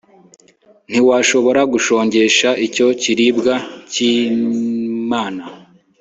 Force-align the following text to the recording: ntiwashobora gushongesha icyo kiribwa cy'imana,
ntiwashobora 0.89 1.61
gushongesha 1.73 2.49
icyo 2.65 2.87
kiribwa 3.01 3.55
cy'imana, 3.91 5.43